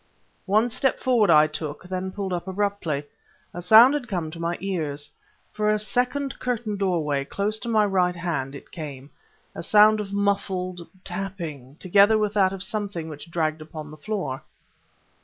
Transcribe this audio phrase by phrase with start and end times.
[0.47, 3.03] One step forward I took, then pulled up abruptly.
[3.53, 5.11] A sound had come to my ears.
[5.53, 9.11] From a second curtained doorway, close to my right hand, it came
[9.53, 14.41] a sound of muffled tapping, together with that of something which dragged upon the floor.